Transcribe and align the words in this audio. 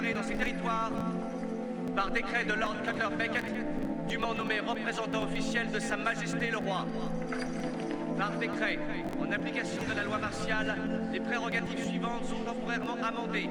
dans 0.00 0.22
ces 0.22 0.36
territoires 0.36 0.92
par 1.96 2.10
décret 2.12 2.44
de 2.44 2.52
Lord 2.52 2.76
Cutler 2.84 3.16
Beckett, 3.18 3.44
dûment 4.08 4.32
nommé 4.32 4.60
représentant 4.60 5.24
officiel 5.24 5.72
de 5.72 5.80
Sa 5.80 5.96
Majesté 5.96 6.50
le 6.52 6.58
Roi. 6.58 6.86
Par 8.16 8.30
décret, 8.38 8.78
en 9.20 9.32
application 9.32 9.82
de 9.90 9.96
la 9.96 10.04
loi 10.04 10.18
martiale, 10.18 10.76
les 11.12 11.18
prérogatives 11.18 11.84
suivantes 11.84 12.24
sont 12.26 12.44
temporairement 12.44 12.96
amendées. 13.02 13.50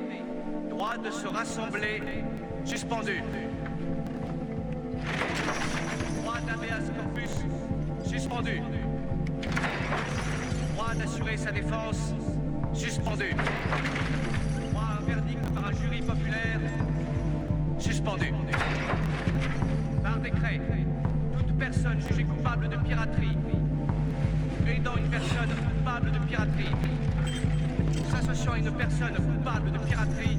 Droit 0.70 0.98
de 0.98 1.12
se 1.12 1.28
rassembler, 1.28 2.02
suspendu. 2.64 3.22
Droit 6.22 6.40
d'habeas 6.48 6.92
corpus, 6.96 8.10
suspendu. 8.10 8.62
Droit 10.76 10.94
d'assurer 10.96 11.36
sa 11.36 11.52
défense, 11.52 12.14
suspendu. 12.74 13.36
Verdict 15.08 15.54
par 15.54 15.68
un 15.68 15.72
jury 15.72 16.02
populaire, 16.02 16.60
suspendu. 17.80 18.34
Par 20.04 20.20
décret, 20.20 20.62
toute 21.38 21.58
personne 21.58 22.02
jugée 22.02 22.24
coupable 22.24 22.68
de 22.68 22.76
piraterie, 22.76 23.38
aidant 24.68 24.98
une 24.98 25.10
personne 25.10 25.50
coupable 25.50 26.12
de 26.12 26.20
piraterie, 26.20 26.76
s'associant 28.12 28.54
à 28.54 28.58
une 28.58 28.72
personne 28.72 29.16
coupable 29.16 29.72
de 29.72 29.78
piraterie, 29.78 30.37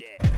dead. 0.00 0.29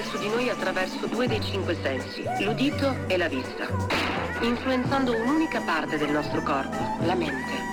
Agire 0.00 0.04
su 0.04 0.18
di 0.18 0.28
noi 0.28 0.48
attraverso 0.48 1.06
due 1.06 1.26
dei 1.28 1.40
cinque 1.40 1.76
sensi, 1.82 2.24
l'udito 2.40 2.96
e 3.06 3.16
la 3.16 3.28
vista, 3.28 3.66
influenzando 4.40 5.14
un'unica 5.14 5.60
parte 5.60 5.98
del 5.98 6.10
nostro 6.10 6.42
corpo, 6.42 6.76
la 7.04 7.14
mente. 7.14 7.68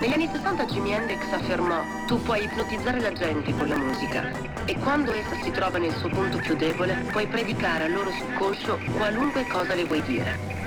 Negli 0.00 0.12
anni 0.12 0.28
60 0.30 0.64
Jimi 0.66 0.92
Hendrix 0.92 1.20
affermò 1.32 1.82
tu 2.06 2.20
puoi 2.22 2.44
ipnotizzare 2.44 3.00
la 3.00 3.12
gente 3.12 3.54
con 3.56 3.68
la 3.68 3.76
musica 3.76 4.30
e 4.66 4.76
quando 4.78 5.12
essa 5.12 5.36
si 5.42 5.50
trova 5.50 5.78
nel 5.78 5.94
suo 5.94 6.08
punto 6.08 6.38
più 6.38 6.56
debole 6.56 6.94
puoi 7.10 7.26
predicare 7.26 7.84
al 7.84 7.92
loro 7.92 8.10
subconscio 8.10 8.78
qualunque 8.96 9.46
cosa 9.46 9.74
le 9.74 9.84
vuoi 9.84 10.02
dire. 10.02 10.63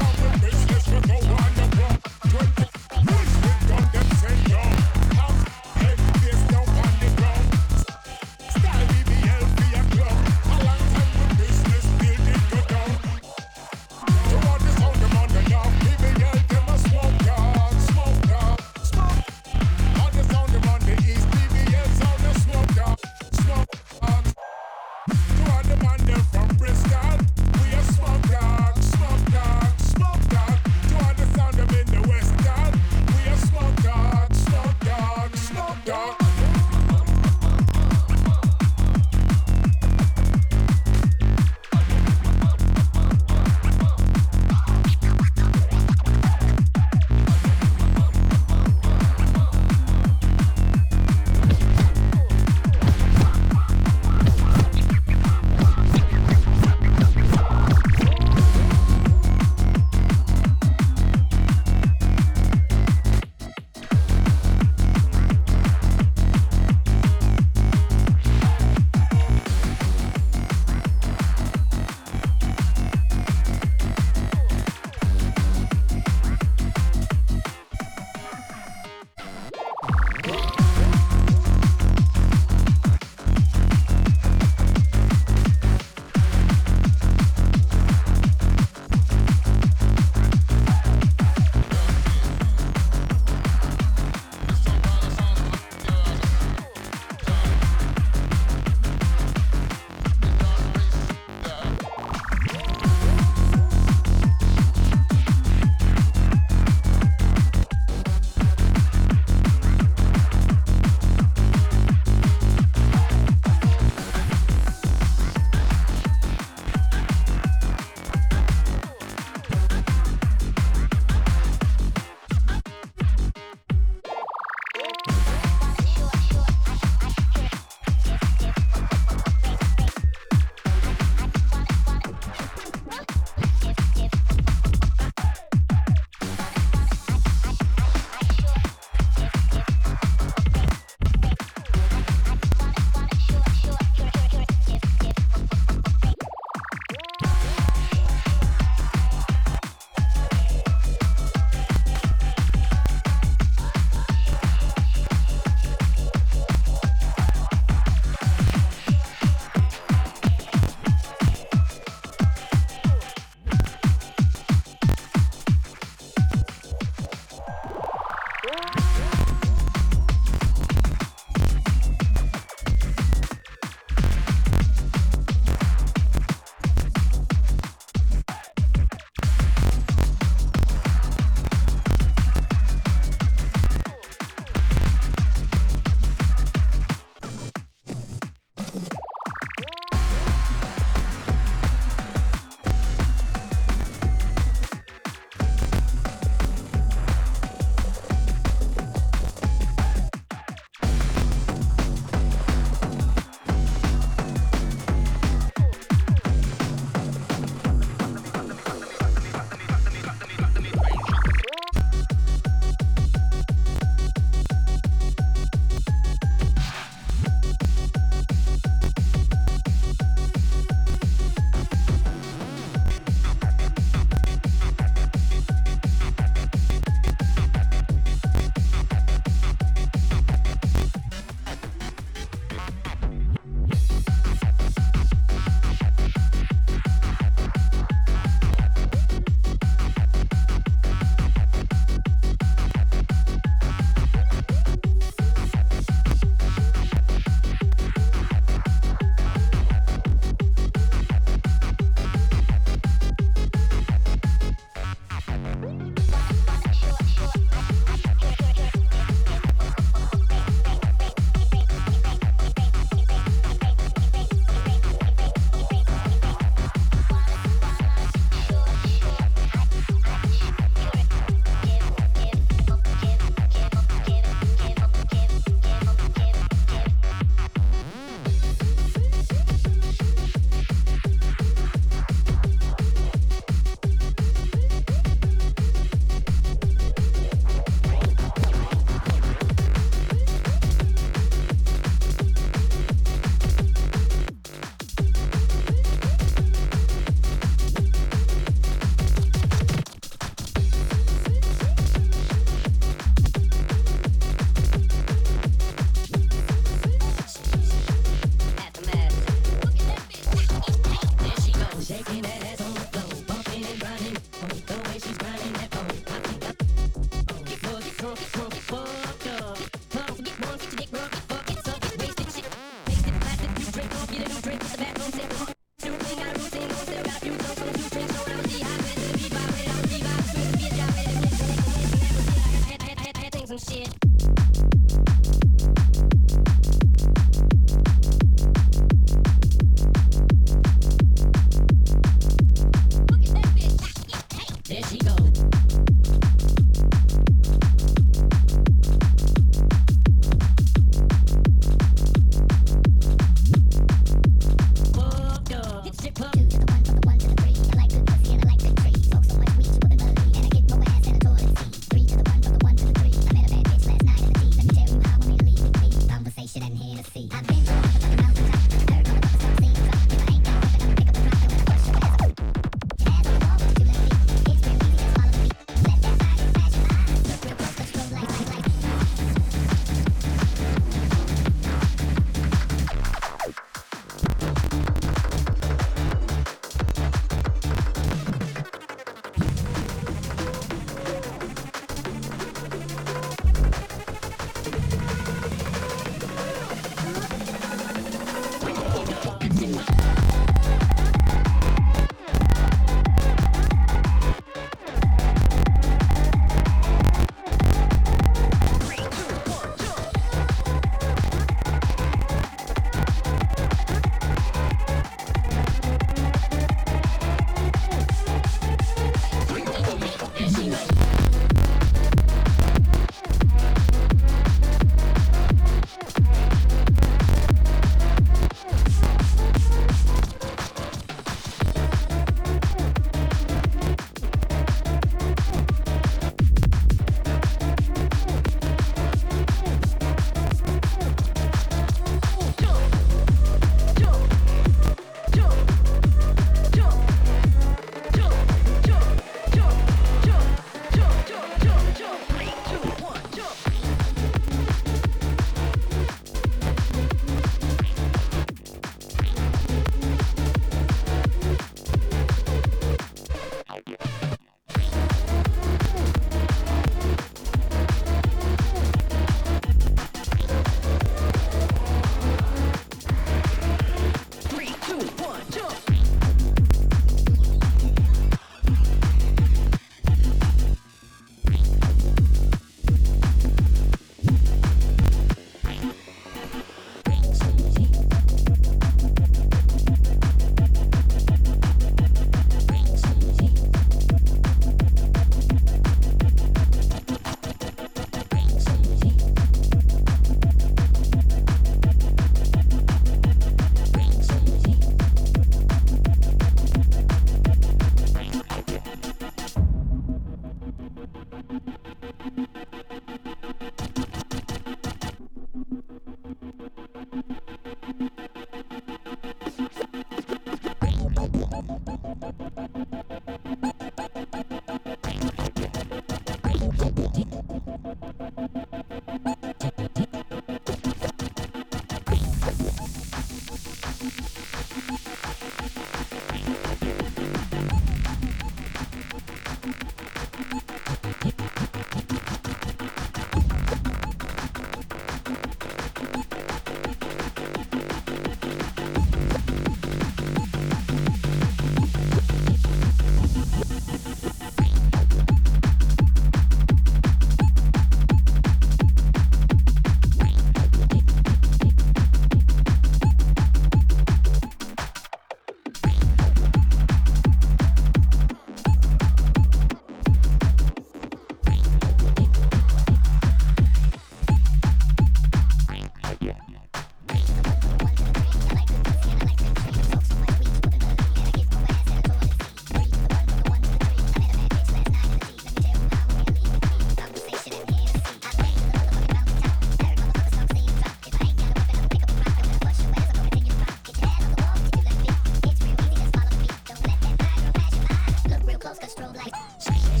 Thank. 599.59 600.00